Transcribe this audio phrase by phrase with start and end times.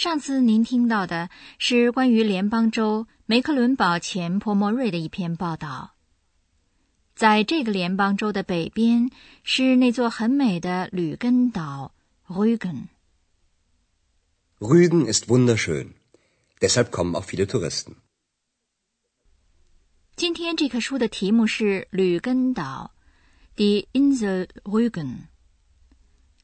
[0.00, 5.96] 上次您听到的是关于联邦州梅克伦堡前泼莫瑞的一篇报道。
[7.16, 9.10] 在这个联邦州的北边
[9.42, 11.90] 是那座很美的吕根岛
[12.28, 12.90] Rügen。
[14.60, 15.94] Rügen ist wunderschön,
[16.60, 17.96] deshalb kommen auch viele Touristen.
[20.14, 22.92] 今天这棵书的题目是吕根岛
[23.56, 25.26] ，Die Insel Rügen。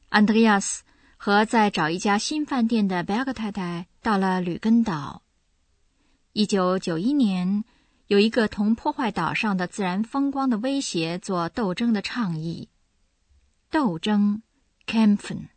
[0.09, 0.81] Andreas。
[1.17, 5.21] 和在找一家新饭店的贝格太太到了吕根岛。
[6.33, 7.63] 一九九一年，
[8.07, 12.69] 有一个同破坏岛上的自然风光的威胁做斗争的倡议。
[13.71, 14.43] 斗争
[14.85, 15.49] c a m p e n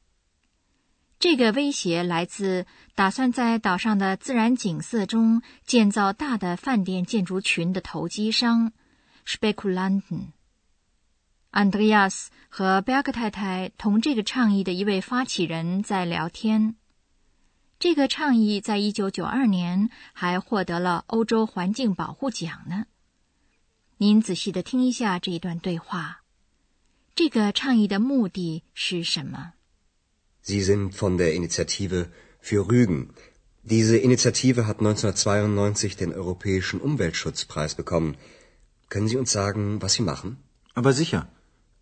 [1.18, 2.64] 这个威胁来自
[2.94, 8.72] 打算在岛上的自然景色中建造大的饭店建筑群的投机商
[9.26, 10.28] （Spekulanten）。
[11.50, 16.76] 安德烈亚斯和贝尔克太太同这个倡议的一位发起人在聊天。
[17.78, 22.86] 这个倡议在一九九二年还获得了欧洲环境保护奖呢。
[23.96, 26.22] 您仔细的听一下这一段对话。
[27.14, 29.54] 这个倡议的目的是什么
[30.44, 32.08] ？Sie sind von der Initiative
[32.42, 33.08] für Rügen.
[33.64, 38.16] Diese Initiative hat 1992 den Europäischen Umweltschutzpreis bekommen.
[38.88, 40.36] Können Sie uns sagen, was Sie machen?
[40.74, 41.26] Aber sicher.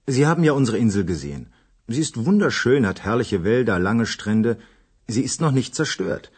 [0.07, 1.47] Sie haben ja unsere Insel gesehen.
[1.89, 4.57] Sie ist wunderschön, hat herrliche Wälder, lange Strände.
[5.09, 6.31] Sie ist noch nicht zerstört.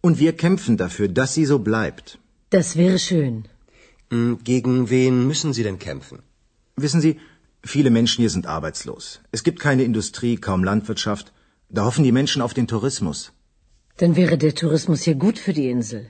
[0.00, 2.18] Und wir kämpfen dafür, dass sie so bleibt.
[2.50, 3.44] Das wäre schön.
[4.10, 6.18] Hm, gegen wen müssen Sie denn kämpfen?
[6.76, 7.20] Wissen Sie,
[7.62, 9.20] viele Menschen hier sind arbeitslos.
[9.32, 11.32] Es gibt keine Industrie, kaum Landwirtschaft.
[11.68, 13.32] Da hoffen die Menschen auf den Tourismus.
[13.98, 16.08] Dann wäre der Tourismus hier gut für die Insel.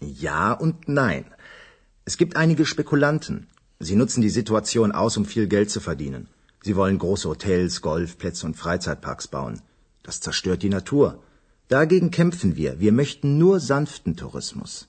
[0.00, 1.24] Ja und nein.
[2.04, 3.46] Es gibt einige Spekulanten.
[3.80, 6.28] Sie nutzen die Situation aus, um viel Geld zu verdienen.
[6.64, 9.60] Sie wollen große Hotels, Golfplätze und Freizeitparks bauen.
[10.02, 11.22] Das zerstört die Natur.
[11.68, 12.78] Dagegen kämpfen wir.
[12.80, 14.86] Wir möchten nur sanften Tourismus.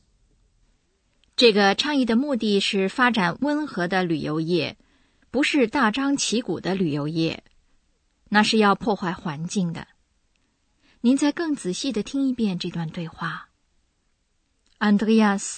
[1.36, 4.78] 这个倡议的目的是发展温和的旅游业，
[5.32, 7.44] 不是大张旗鼓的旅游业，
[8.30, 9.88] 那是要破坏环境的。
[11.02, 13.50] 您再更仔细的听一遍这段对话。
[14.78, 15.58] Andreas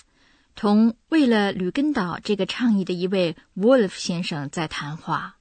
[0.56, 5.38] 同为了吕根岛这个倡议的一位 Wolf 先生在谈话。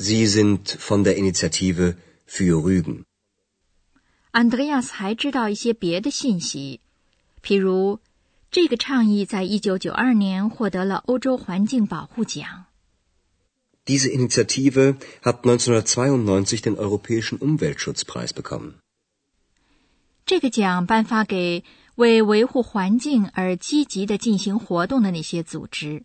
[0.00, 3.04] Sie sind von der Initiative für Rügen.
[4.30, 6.80] Andreas 还知道一些别的信息，
[7.42, 7.98] 譬如
[8.48, 12.66] 这个倡议在一九九二年获得了欧洲环境保护奖。
[13.84, 18.74] Diese Initiative hat 1992 den Europäischen Umweltschutzpreis bekommen.
[20.24, 21.64] 这个奖颁发给
[21.96, 26.04] 为维护环境而积极的进行活动的那些组织。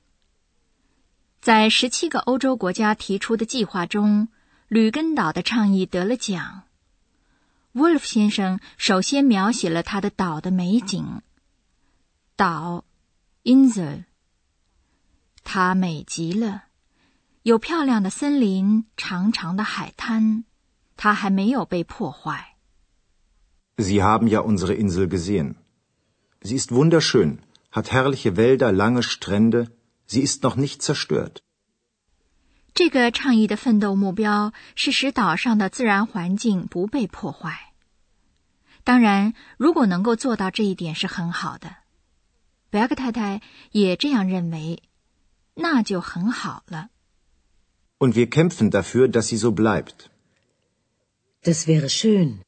[1.44, 4.30] 在十七个欧洲国家提出的计划中，
[4.70, 6.64] 吕根岛的倡议得了奖。
[7.74, 11.22] Wolf 先生首先描写了他的岛的美景。
[12.38, 12.86] 岛
[13.44, 14.06] ，Insel，
[15.44, 16.64] 它美极了，
[17.42, 20.46] 有漂亮的森林，长长的海滩，
[20.96, 22.56] 它还没有被破坏。
[23.76, 25.56] Sie haben ja unsere Insel gesehen.
[26.42, 27.40] Sie ist wunderschön,
[27.70, 29.68] hat herrliche Wälder, lange Strände.
[30.08, 31.38] Sie ist noch nicht zerstört.
[32.74, 37.74] 这个倡议的奋斗目标是使岛上的自然环境不被破坏。
[38.84, 41.78] 当然，如果能够做到这一点是很好的。
[42.70, 43.42] 贝克太太
[43.72, 44.82] 也这样认为，
[45.54, 46.90] 那就很好了。
[48.00, 50.10] Und wir kämpfen dafür, dass sie so bleibt.
[51.44, 52.40] Das wäre schön.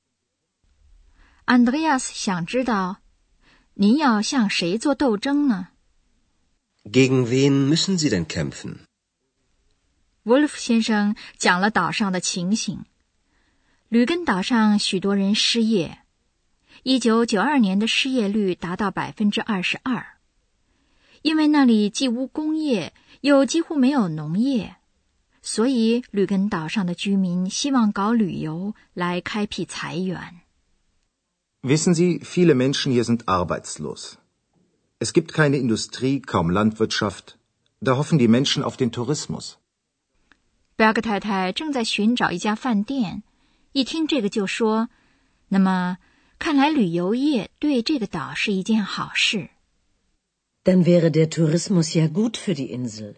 [1.46, 2.98] Andreas 想知道，
[3.75, 5.68] 您要向谁做斗争呢
[6.90, 8.86] ？Gegen wen müssen Sie denn kämpfen?
[10.24, 12.86] Wolf 先生讲了岛上的情形。
[13.90, 16.00] 吕根岛上许多人失业，
[16.84, 20.06] 一九九二年的失业率达到百分之二十二。
[21.22, 24.76] 因为那里既无工业，又几乎没有农业，
[25.42, 30.42] 所以吕根岛上的居民希望搞旅游来开辟财源。
[31.62, 34.14] Wissen Sie, viele Menschen hier sind arbeitslos.
[35.00, 37.38] Es gibt keine Industrie, kaum Landwirtschaft.
[37.81, 39.57] Da hoffen die Menschen auf den Tourismus.
[40.77, 43.24] 贝格太太正在寻找一家饭店，
[43.74, 44.89] 一听这个就说
[45.50, 45.97] ：“那么
[46.39, 49.50] 看来旅游业对这个岛是一件好事。
[50.63, 53.15] Dann wäre der Tourismus ja gut für die Insel.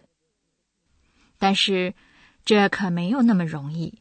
[1.38, 1.94] 但是
[2.44, 3.94] 这可没有那么容易，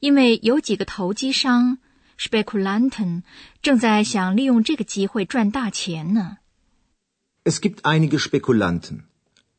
[0.00, 1.78] 因为有几个投机商
[2.18, 3.22] （spekulanten）
[3.62, 6.38] 正在想利用这个机会赚大钱呢。
[7.43, 9.05] Es gibt einige Spekulanten.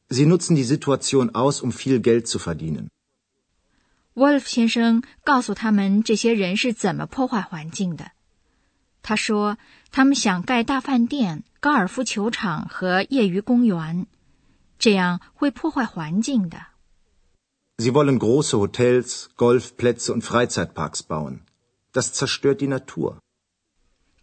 [0.09, 2.89] Sie nutzen die Situation aus, um viel Geld zu verdienen.
[4.15, 8.13] Wolf 先生告诉他们这些人是怎么破坏环境的。
[9.03, 9.57] 他说，
[9.91, 14.07] 他们想盖大饭店、高尔夫球场和业余公园，
[14.79, 16.59] 这样会破坏环境的。
[17.79, 21.47] Sie wollen große Hotels, Golfplätze und Freizeitparks bauen.
[21.93, 23.19] Das zerstört die Natur.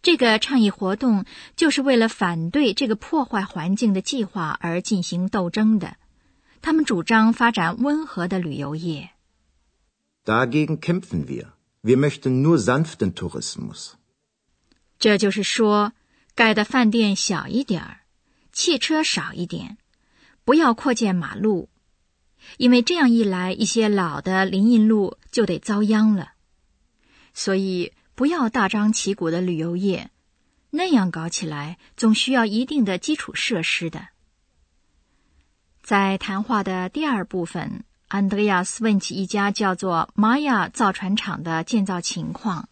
[0.03, 5.95] 这个倡议活动就是为了反对这个破坏环境的计划而进行斗争的。
[6.61, 9.09] 他们主张发展温和的旅游业。
[10.25, 11.53] Dagegen kämpfen wir.
[11.81, 13.93] Wir möchten nur sanften Tourismus.
[14.99, 15.93] 这就是说，
[16.35, 17.97] 盖的饭店小一点儿，
[18.53, 19.77] 汽车少一点，
[20.45, 21.69] 不要扩建马路，
[22.57, 26.33] 因为这样一来，一些老的林荫路就得遭殃了。
[27.33, 30.11] 所以，不要大张旗鼓的旅游业，
[30.69, 34.09] 那样搞起来总需要一定的基础设施的。
[35.81, 42.69] 在谈话的第二部分，安德烈亚斯问起一家叫做玛雅造船厂的建造情况。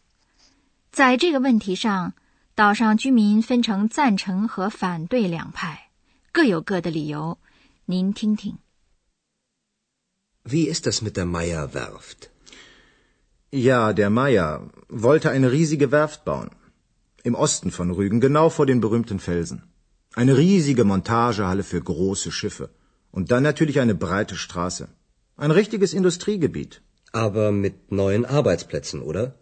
[0.91, 2.13] 在这个问题上，
[2.53, 5.89] 岛上居民分成赞成和反对两派，
[6.31, 7.39] 各有各的理由。
[7.85, 8.57] 您听听。
[10.43, 12.29] Wie ist das mit der Maya Werft?
[13.53, 16.51] Ja, der Meier wollte eine riesige Werft bauen.
[17.23, 19.63] Im Osten von Rügen, genau vor den berühmten Felsen.
[20.15, 22.69] Eine riesige Montagehalle für große Schiffe.
[23.11, 24.87] Und dann natürlich eine breite Straße.
[25.35, 26.81] Ein richtiges Industriegebiet.
[27.11, 29.35] Aber mit neuen Arbeitsplätzen, oder?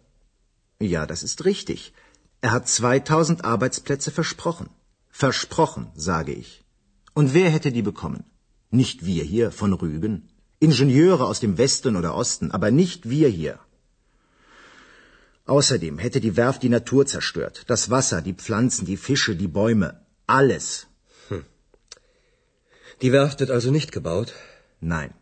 [0.80, 1.92] Ja, das ist richtig.
[2.40, 4.70] Er hat 2000 Arbeitsplätze versprochen.
[5.08, 6.64] Versprochen, sage ich.
[7.14, 8.24] Und wer hätte die bekommen?
[8.70, 10.28] Nicht wir hier von Rügen.
[10.58, 13.60] Ingenieure aus dem Westen oder Osten, aber nicht wir hier.
[15.56, 17.56] Außerdem hätte die Werft die Natur zerstört.
[17.72, 19.88] Das Wasser, die Pflanzen, die Fische, die Bäume.
[20.38, 20.66] Alles.
[23.02, 24.30] Die Werft wird also nicht gebaut?
[24.80, 25.12] Nein,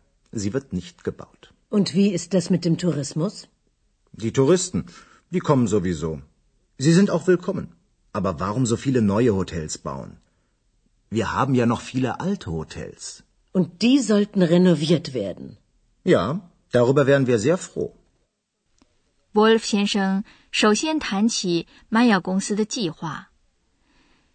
[0.41, 1.43] sie wird nicht gebaut.
[1.77, 3.35] Und wie ist das mit dem Tourismus?
[4.23, 4.85] Die Touristen,
[5.33, 6.11] die kommen sowieso.
[6.85, 7.67] Sie sind auch willkommen.
[8.19, 10.11] Aber warum so viele neue Hotels bauen?
[11.09, 13.23] Wir haben ja noch viele alte Hotels.
[13.51, 15.57] Und die sollten renoviert werden.
[16.03, 16.25] Ja,
[16.71, 17.89] darüber wären wir sehr froh.
[19.33, 23.29] Wolf 先生首先谈起玛雅公司的计划。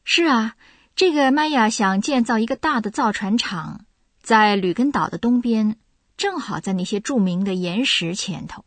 [0.04, 0.54] 是啊，
[0.94, 3.86] 这个玛雅想建造一个大的造船厂，
[4.22, 5.76] 在吕根岛的东边，
[6.16, 8.64] 正好在那些著名的岩石前头。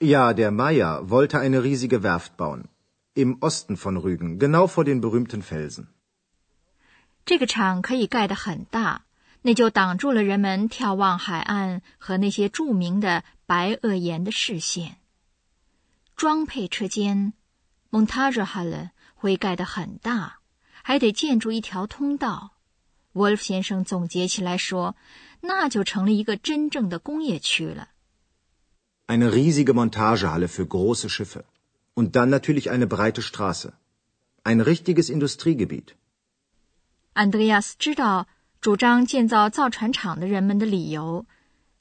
[0.00, 2.64] Ja, der Meier wollte eine riesige Werft bauen.
[3.14, 5.86] Im Osten von Rügen, genau vor den berühmten Felsen.
[7.24, 9.02] 这个厂可以盖得很大，
[9.42, 14.96] 那就挡住了人们眺望海岸和那些著名的白垩岩的视线。
[16.16, 17.32] 装配车间
[17.90, 20.40] （Montagehalle） 会盖得很大，
[20.82, 22.52] 还得建筑一条通道。
[23.14, 24.96] Wolf 先生总结起来说，
[25.40, 27.88] 那就成了一个真正的工业区了。
[29.06, 31.44] Eine riesige Montagehalle für große Schiffe.
[31.94, 33.72] Und dann natürlich eine breite Straße.
[34.44, 35.88] Ein richtiges Industriegebiet.
[37.12, 38.26] 安德烈亚斯知道
[38.62, 41.26] 主张建造造船厂的人们的理由，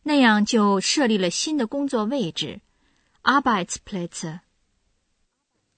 [0.03, 2.59] 那样就设立了新的工作位置
[3.22, 4.40] （Arbeitsplätze）。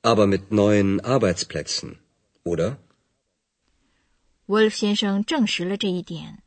[0.03, 1.99] Aber mit neuen Arbeitsplätzen,
[2.45, 2.79] oder?
[4.47, 6.43] Wolf 先生证实了这一点。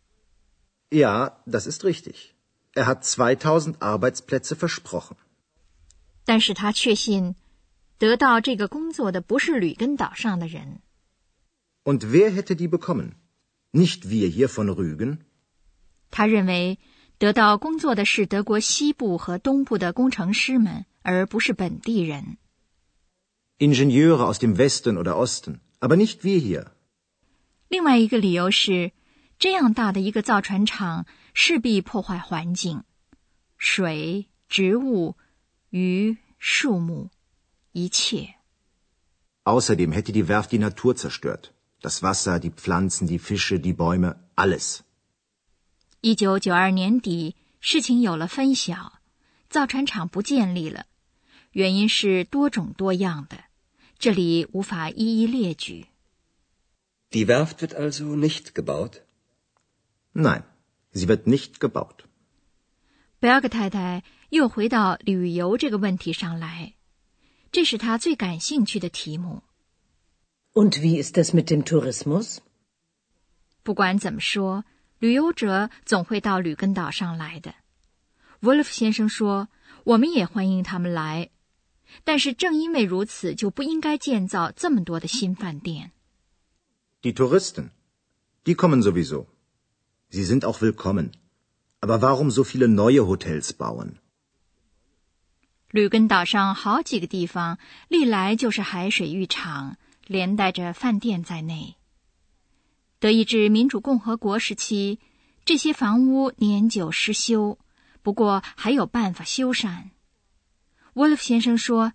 [0.89, 2.33] Ja, das ist richtig.
[2.73, 5.17] Er hat 2000 Arbeitsplätze versprochen.
[6.25, 7.35] 但是他确信，
[7.97, 10.81] 得到这个工作的不是吕根岛上的人。
[11.83, 13.15] Und wer hätte die bekommen?
[13.73, 15.19] Nicht wir hier von Rügen?
[16.09, 16.77] 他认为，
[17.18, 22.36] 得到工作的是德国西部和东部的工程师们，而不是本地人。
[23.58, 26.72] Ingenieure aus dem Westen oder Osten, aber nicht wir hier.
[27.68, 28.92] 另外一个理由是，
[29.38, 32.84] 这样大的一个造船厂势必破坏环境，
[33.56, 35.16] 水、植物、
[35.70, 37.10] 鱼、树木，
[37.72, 38.34] 一切。
[39.44, 41.52] Außerdem hätte die Werft die Natur zerstört.
[41.80, 44.82] Das Wasser, die Pflanzen, die Fische, die Bäume, alles.
[46.00, 49.00] 一九九二年底，事情有了分晓，
[49.48, 50.86] 造船厂不建立了，
[51.52, 53.44] 原因是多种多样的，
[53.98, 55.86] 这里无法一一列举。
[57.10, 59.00] Die Werft wird also nicht gebaut?
[60.12, 60.42] Nein,
[60.92, 62.04] sie wird nicht gebaut.
[63.18, 66.74] 贝尔格太太又回到旅游这个问题上来。
[67.50, 69.42] 这是他最感兴趣的题目。
[70.52, 72.38] Und wie ist das mit dem Tourismus?
[73.62, 74.64] 不管怎么说，
[74.98, 77.54] 旅游者总会到吕根岛上来的。
[78.40, 79.48] Wolf 先生说
[79.84, 81.30] ：“我们也欢迎他们来，
[82.04, 85.92] 但是正因为如此，就不应该建造这么多的新饭店。
[87.02, 87.70] Die Touristen,
[88.44, 89.26] die kommen sowieso.
[90.10, 91.12] Sie sind auch willkommen.
[91.80, 93.96] Aber warum so viele neue Hotels bauen?
[95.70, 99.76] 吕根岛上好几个地方历来就是海水浴场，
[100.06, 101.75] 连带着饭店在内。
[102.98, 104.98] 德意志民主共和国时期，
[105.44, 107.58] 这些房屋年久失修，
[108.02, 109.90] 不过还有办法修缮。
[110.94, 111.92] Wolf 先生说：“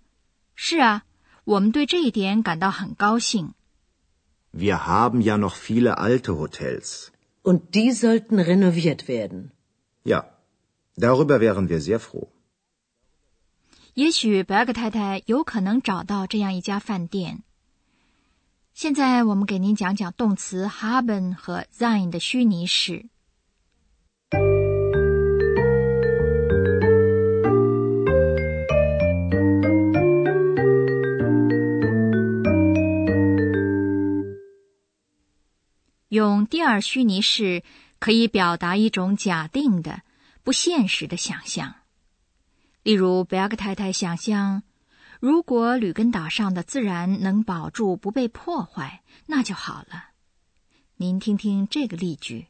[0.54, 1.02] 是啊，
[1.44, 3.54] 我们对这一点感到很高兴。
[4.52, 7.08] Wir haben ja noch viele alte Hotels.
[7.42, 9.50] Und die sollten renoviert werden.
[10.04, 10.26] Ja,
[10.96, 12.28] darüber wären wir sehr froh.
[13.94, 17.42] 也许贝尔格太太有可能找到这样一家饭店。
[18.74, 23.06] 现在我们给您讲讲动词 haben 和 sein 的虚拟式。
[36.08, 37.62] 用第二虚拟式
[37.98, 40.00] 可以表达一种假定的、
[40.42, 41.74] 不现实的想象。
[42.82, 44.62] 例如，贝尔格太太想象，
[45.22, 50.06] 如果吕根岛上的自然能保住不被破坏，那就好了。
[50.96, 52.48] 您听听这个例句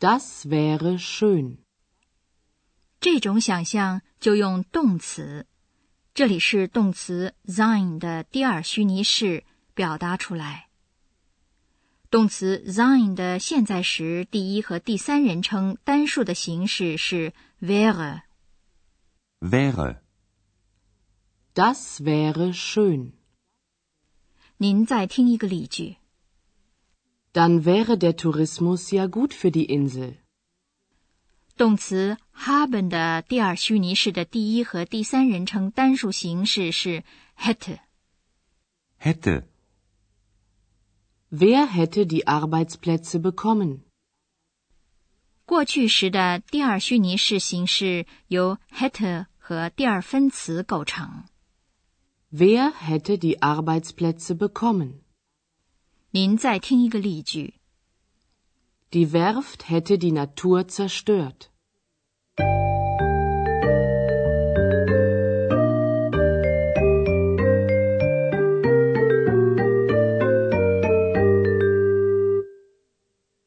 [0.00, 1.58] ，Das wäre schön.
[2.98, 5.46] 这种想象就用动词，
[6.12, 9.44] 这里是动词 sein 的第二虚拟式
[9.74, 10.70] 表达出来。
[12.10, 18.22] 动词 sein 的现在时第一和第三人称单数的形式是 wäre。
[19.38, 19.98] wäre,
[21.53, 23.13] Das wäre schön.
[24.57, 25.97] 您再听一个例句，
[27.33, 30.17] Dann wäre der Tourismus ja gut für die Insel.
[31.55, 37.03] 动词 haben 的第二虚拟式的第一和第三人称单数形式是
[37.37, 37.79] hätte。
[38.99, 39.43] hätte,
[41.31, 43.81] Wer hätte die Arbeitsplätze bekommen?
[45.45, 51.25] 过去时的第二虚拟式形式由 hätte 和第二分词构成。
[52.36, 55.04] Wer hätte die Arbeitsplätze bekommen?
[56.10, 57.54] 您再听一个例句
[58.90, 61.50] ，Die Werft hätte die Natur zerstört.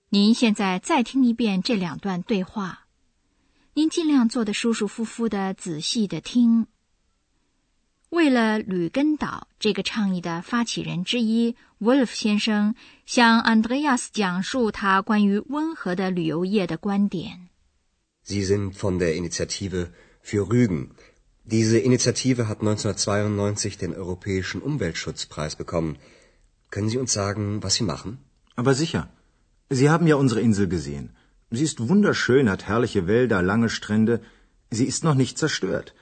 [0.08, 2.88] 您现在再听一遍这两段对话，
[3.74, 6.68] 您尽量坐得舒舒服服的，仔细的听。
[8.17, 12.75] 为了吕根岛这个倡议的发起人之一，Wolf 先生
[13.07, 17.49] 向 Andreas 讲述他关于温和的旅游业的观点。
[18.25, 19.89] Sie sind von der Initiative
[20.23, 20.91] für Rügen.
[21.45, 25.97] Diese Initiative hat 1992 den Europäischen Umweltschutzpreis bekommen.
[26.71, 28.19] Können Sie uns sagen, was Sie machen?
[28.55, 29.09] Aber sicher.
[29.71, 31.17] Sie haben ja unsere Insel gesehen.
[31.51, 34.21] Sie ist wunderschön, hat herrliche Wälder, lange Strände.
[34.71, 35.95] Sie ist noch nicht zerstört.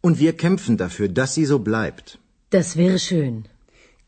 [0.00, 2.18] Und wir kämpfen dafür, dass sie so bleibt.
[2.50, 3.44] Das wäre schön.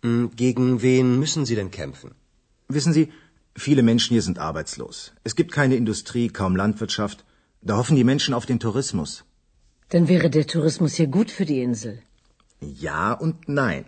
[0.02, 2.12] Hm, Gegen wen müssen Sie denn kämpfen?
[2.68, 3.12] Wissen Sie,
[3.56, 5.12] viele Menschen hier sind arbeitslos.
[5.24, 7.24] Es gibt keine Industrie, kaum Landwirtschaft.
[7.60, 9.24] Da hoffen die Menschen auf den Tourismus.
[9.90, 11.98] Dann wäre der Tourismus ja gut für die Insel.
[12.60, 13.84] Ja und nein.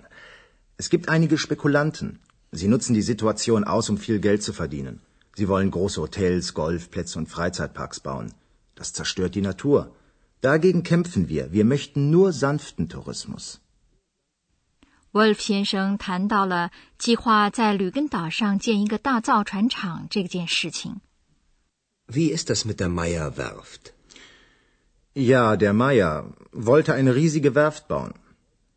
[0.76, 2.18] Es gibt einige Spekulanten.
[2.50, 5.00] Sie nutzen die Situation aus, um viel Geld zu verdienen.
[5.36, 8.34] Sie wollen große Hotels, Golfplätze und Freizeitparks bauen.
[8.74, 9.94] Das zerstört die Natur.
[10.41, 11.51] Dagegen kämpfen wir.
[11.51, 13.59] Wir möchten nur sanften Tourismus.
[15.11, 21.01] Wolf 先生谈到了计划在吕根岛上建一个大造船厂这件事情。
[22.07, 23.93] Wie ist das mit der Meyer Werft?
[25.13, 28.13] Ja, der Meier wollte eine riesige Werft bauen.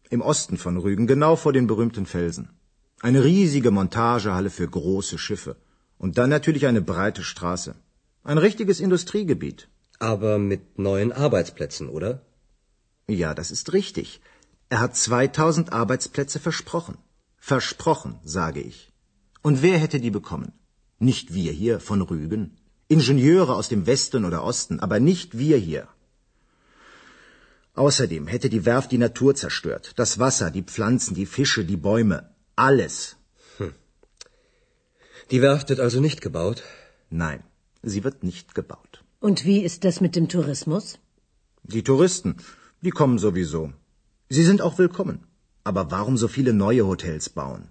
[0.08, 2.48] Im Osten von Rügen, genau vor den berühmten Felsen.
[3.00, 5.56] Eine riesige Montagehalle für große Schiffe.
[5.98, 7.74] Und dann natürlich eine breite Straße.
[8.24, 9.68] Ein richtiges Industriegebiet.
[9.99, 12.21] Aber mit neuen Arbeitsplätzen, oder?
[13.07, 14.21] Ja, das ist richtig.
[14.69, 16.97] Er hat 2000 Arbeitsplätze versprochen.
[17.37, 18.91] Versprochen, sage ich.
[19.41, 20.53] Und wer hätte die bekommen?
[20.99, 22.57] Nicht wir hier von Rügen.
[22.87, 25.87] Ingenieure aus dem Westen oder Osten, aber nicht wir hier.
[27.75, 29.93] Außerdem hätte die Werft die Natur zerstört.
[29.97, 32.29] Das Wasser, die Pflanzen, die Fische, die Bäume.
[32.55, 33.17] Alles.
[35.31, 36.63] Die Werft wird also nicht gebaut?
[37.09, 37.43] Nein,
[37.81, 39.04] sie wird nicht gebaut.
[39.24, 40.98] Und wie ist das mit dem Tourismus?
[41.62, 42.36] Die Touristen,
[42.82, 43.72] die kommen sowieso.
[44.28, 45.20] Sie sind auch willkommen.
[45.62, 47.68] Aber warum so viele neue Hotels bauen?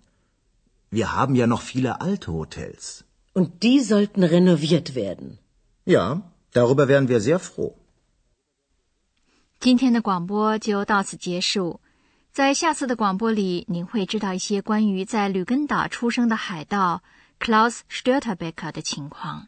[0.92, 3.04] Wir haben ja noch viele alte Hotels.
[3.34, 5.38] Und die sollten renoviert werden.
[5.86, 7.76] Ja, darüber wären wir sehr froh.
[9.60, 11.82] 今天的广播就到此结束。
[12.32, 17.02] 在下次的广播里，您会知道一些关于在吕根岛出生的海盗
[17.40, 19.48] Klaus Störtebeker 的情况。